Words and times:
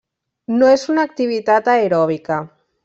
No 0.61 0.71
és 0.77 0.87
una 0.95 1.05
activitat 1.11 1.71
aeròbica. 1.77 2.43